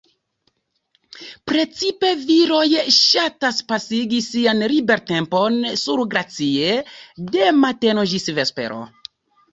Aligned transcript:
Precipe 1.49 2.09
viroj 2.29 2.63
ŝatas 2.95 3.59
pasigi 3.73 4.23
sian 4.29 4.65
libertempon 4.73 5.63
surglacie, 5.85 6.75
de 7.37 7.47
mateno 7.63 8.11
ĝis 8.15 8.29
vespero. 8.41 8.85